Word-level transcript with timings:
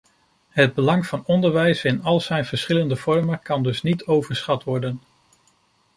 Het 0.49 0.73
belang 0.73 1.05
van 1.05 1.23
onderwijs 1.25 1.83
in 1.83 2.03
al 2.03 2.19
zijn 2.19 2.45
verschillende 2.45 2.95
vormen 2.95 3.41
kan 3.41 3.63
dus 3.63 3.81
niet 3.81 4.05
overschat 4.05 4.63
worden. 4.63 5.01